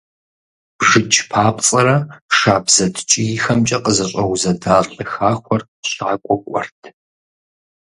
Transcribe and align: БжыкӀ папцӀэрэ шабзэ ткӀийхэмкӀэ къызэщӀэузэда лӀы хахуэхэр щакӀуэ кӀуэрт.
БжыкӀ 0.77 1.21
папцӀэрэ 1.29 1.97
шабзэ 2.37 2.85
ткӀийхэмкӀэ 2.95 3.77
къызэщӀэузэда 3.83 4.75
лӀы 4.91 5.03
хахуэхэр 5.11 5.61
щакӀуэ 5.89 6.35
кӀуэрт. 6.43 6.81